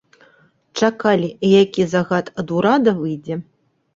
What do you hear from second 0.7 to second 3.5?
Чакалі, які загад ад урада выйдзе.